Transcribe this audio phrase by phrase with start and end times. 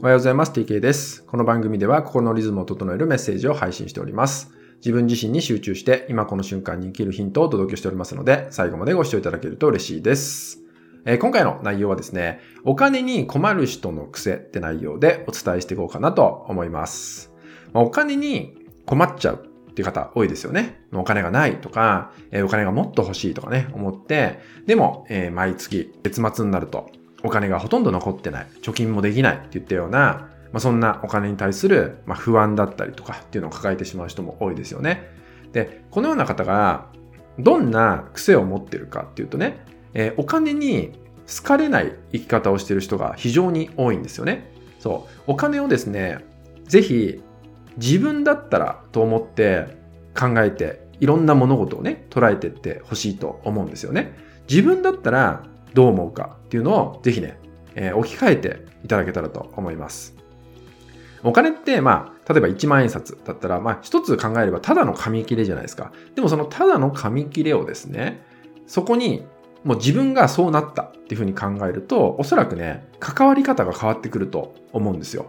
[0.00, 0.52] おはようございます。
[0.52, 1.24] TK です。
[1.24, 4.52] この番組では心のリズムを整えるメッセージを配信しております。
[4.76, 10.60] 自分自身に集中して今この瞬間に生きるヒントをお届けしておりますので、最後までご視聴いただけると嬉しいです。
[11.04, 17.32] えー、今回の内容はですね、お金に困る人の癖って内容でお伝えしていこうかなと思います。
[17.72, 20.80] まあ、お金に困っちゃうっていう方多いですよね。
[20.92, 26.88] お金がないとか、え、お金がもっと欲しいとかね、思って、でも、え、毎月月末になると
[27.22, 35.10] お金がほとんど残ってない、貯金もできないって言ったような、まあ、そんなお金に対する、ま不安だったりとかっていうのを抱えてしまう人も多いですよね。
[35.52, 36.86] で、このような方が
[37.38, 44.50] どんな癖を持ってるかっていうとね、えー、お金に好かれない生き方をしている人が非常に多いんですよね。
[44.78, 45.22] そう。
[45.26, 46.24] お金をですね、
[46.64, 47.22] ぜひ
[47.76, 49.76] 自分だったらと思って
[50.18, 54.12] 考えていろんな物事をね、捉えていってほしいと思うんですよね。
[54.48, 55.44] 自分だったら
[55.74, 57.38] どう思うかっていうのをぜひね、
[57.74, 60.16] えー、置き換えていただけたらと思います。
[61.24, 65.92] お金って、まあ、例えば1万円札だったら、まあ、一つ考えればただの紙切れじゃないですか。
[66.14, 68.22] でもそのただの紙切れをですね、
[68.66, 69.26] そこに
[69.64, 75.26] もう自分がそうなったっていうふうに考えると、おそらくね、関わり方が変わってくると思うんですよ。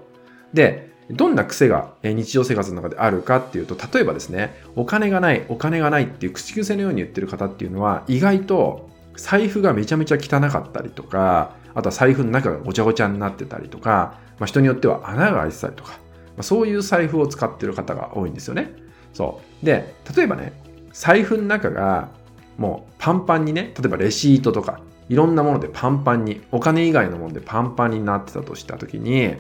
[0.54, 15.98] で、どんな癖が日常生活の中であるかっていうと、例えばですね、お金がない、お金がないっていう口癖のように言ってる方っていうのは、意外と財布がめちゃめちゃ汚かったりとか、あとは財布の中がごちゃごちゃになってたりとか、まあ、人によっては穴が開いてたりとか、ま
[16.40, 18.74] あ、そういう財布を使ってる方が多いんですよね。
[19.14, 19.66] そう。
[19.66, 20.54] で、例えばね、
[20.94, 22.10] 財布の中が
[22.58, 24.80] もうパンパンにね、例えばレシートとか、
[25.10, 29.36] いろんなものでパンパンに、お金以外のものでパンパンになってたとしたときに、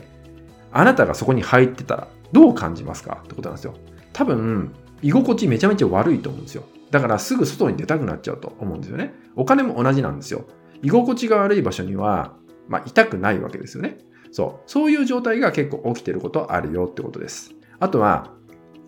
[0.71, 3.21] あなたがそこに入ってたらどう感じますか？
[3.23, 3.73] ってことなんですよ。
[4.13, 6.63] 多分、居心地めちゃめちゃ悪いと思うんですよ。
[6.91, 9.13] だからすぐ外に出たくなっちゃうと思うんですよね。
[9.35, 10.45] お金も同じなんですよ。
[10.81, 12.35] 居心地が悪い場所には、
[12.67, 13.97] まあ、痛くないわけですよね。
[14.31, 14.69] そう。
[14.69, 17.51] そういう状態が結構起きてることあるよってことです。
[17.79, 18.33] あとは、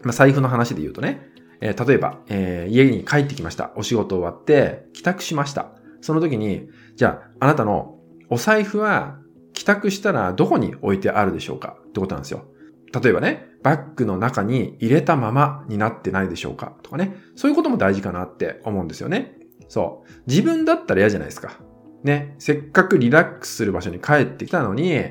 [0.04, 1.30] まあ、財布の話で言うとね、
[1.62, 3.72] えー、例えば、えー、家に帰ってきました。
[3.76, 5.74] お仕事終わって、帰宅しました。
[6.02, 9.20] その時に、じゃあ、あなたのお財布は
[9.54, 12.46] 帰宅したらどこに置いてあるでしょうかってことなんですよ。
[12.94, 16.74] 例えばね、バッグの中に入れたままになってないでしょうか？
[16.82, 17.16] とかね。
[17.36, 19.38] そういうことも大事かなって思うんですよね。
[19.70, 20.12] そう。
[20.28, 21.60] 自分だったら嫌じゃないですか。
[22.04, 22.36] ね。
[22.40, 25.02] せっかくリラックスする場所に帰ってきたのに、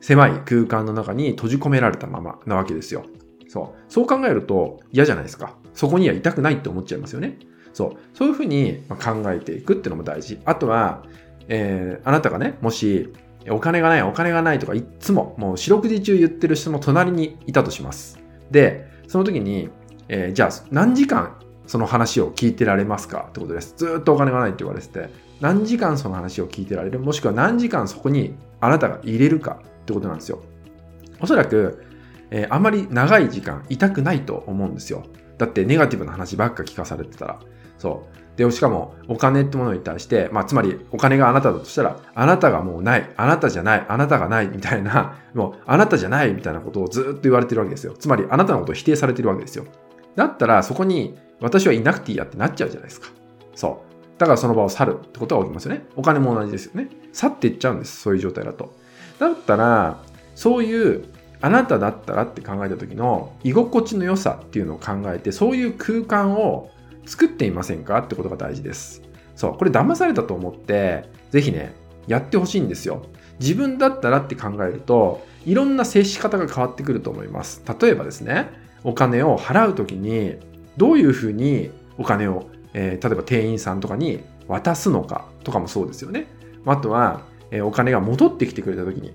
[0.00, 3.04] 狭い空間の中に閉じ込められたままなわけですよ。
[3.48, 3.92] そう。
[3.92, 5.56] そう考えると嫌じゃないですか。
[5.74, 7.38] そこにはいたくないって思っちゃいますよね。
[7.72, 7.96] そう。
[8.14, 10.38] そういうふうに考えていくっていうのも大事。
[10.44, 11.04] あとは、
[11.48, 13.12] えー、あなたがね、もし
[13.50, 18.18] お金がない、お金がないとかいっつももう四六時中言ってる人の隣にいたとします。
[18.50, 19.68] で、その時に、
[20.08, 21.36] えー、じゃあ何時間
[21.66, 23.74] その話を聞いてられますかってことです。
[23.76, 26.98] ずっとお金がないって言われてて、何時間その話を聞いてられる？
[26.98, 30.42] もしくは何時間そこにあなたが入れるかってことなんですよ。
[31.20, 31.84] おそらく、
[32.30, 35.04] えー、あまり長い時間いたくないと思うんですよ。
[35.38, 37.40] だってネガティブな話ばっか聞かされてたら。
[37.78, 38.16] そう。
[38.36, 47.94] で、しかも、お金ってものに対して、まあ、つまり、お金があなただとしたら、あなたがもうない、あなたじゃない、あなたがない、みたいな、 もう、あなたじゃない、みたいなことをずっと言われてるわけですよ。
[47.98, 49.64] つまり、あなたのことを否定されてるわけですよ。
[50.16, 53.08] だったら、そこに、私はいなくていいやってなっちゃうじゃないですか。
[53.54, 53.96] そう。
[54.18, 55.86] だからその場を去るってことが起きますよね。
[55.94, 56.88] お金も同じですよね。
[57.12, 58.00] 去っていっちゃうんです。
[58.00, 58.74] そういう状態だと。
[59.18, 59.98] だったら、
[60.34, 61.04] そういう
[61.40, 66.70] あなただったらって考えた時の居心地の良さっていうのを考えて、そういう空間を
[67.04, 69.02] 作っていませんかってことが大事です。
[69.34, 71.74] そう、これ騙されたと思って、ぜひね、
[72.06, 73.04] やってほしいんですよ。
[73.38, 77.62] 自分だったらって考えると、いろんな接し方が変わってくると思います。
[77.80, 78.48] 例えばですね、
[78.82, 80.36] お金を払うときに、
[80.76, 86.26] どういうふうにお金を、えー、例えば店員さんとかに渡すのかとかもそうですよね。
[86.64, 89.12] あとは、えー、お金が戻ってきてくれたときに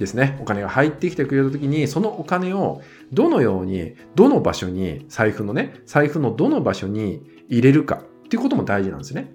[0.00, 2.80] ですね、お金が入ってきてくれたときに、そのお金を
[3.12, 9.34] どのように、どの場所に、財布のね、財布のどの場所に入れるかっていうことも大事なんですね。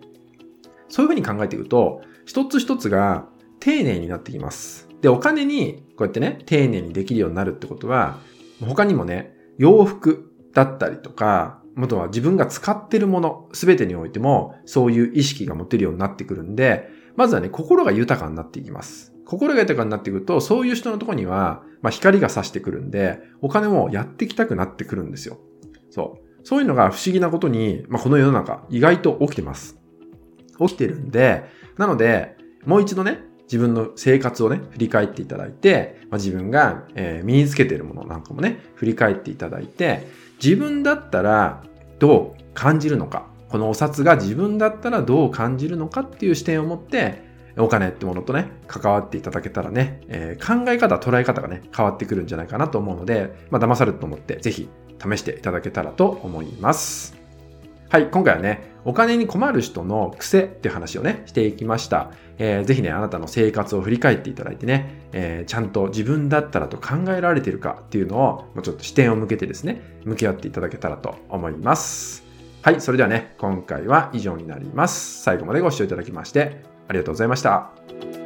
[0.90, 3.28] そういうふうに考えていくと、一つ一つが
[3.60, 4.90] 丁寧になってきます。
[5.02, 8.18] で、お金にこうやってね、丁寧にできるようになるってことは、
[8.60, 19.15] 他にもね、洋服だったりとか、あとは自分が使ってるもの、すべてにおいても、そういう意識が持てるようになってくるんで、まずはね、心が豊かになっていきます。
[19.26, 25.40] 心が豊かになってくると、そういう人のところには、まあ、光が差してくるんで、お金もやってきたくなってくるんですよ。
[25.90, 26.48] そう。
[26.48, 29.80] そういうのが不思議なことに、まあ、この世の中、意外と起きてます。
[30.60, 31.44] 起きてるんで、
[31.78, 40.08] なので、もう一度ね、自分の生活をね、振り返っていただいて、まあ、自分が、えー、身につけているものなんかもね、振り返っていただいて、
[40.44, 41.64] 自分だったら
[42.00, 47.24] どう感じるのか、このお札が自分だったらどう感じるのかっていう視点を持って、
[47.58, 54.70] お金ってものとね、関わっていただけたらね、えー、考え方、捉え方がね、変わってくるんじゃないかなと思うので、まあ、騙されると思って、ぜひ
[55.00, 57.16] 試していただけたらと思います。
[57.90, 62.12] はい、今回はね、お金に困る人の癖っていう話をね、していきました。
[62.38, 68.20] えー、ぜひね、あなたの生活を振り返っていただいてね、えー、ちゃんと自分だったらと考えられているかっていうのを、
[68.54, 72.26] もうちょっと視点を向けてですね、向き合っていただけたらと思います。
[72.64, 75.22] はい、それではね、今回は以上になります。
[75.24, 78.25] 最後までご視聴いただきまして、ありがとうございました。